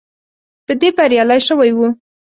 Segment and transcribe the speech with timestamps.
[0.65, 1.87] په دې بریالی شوی وو.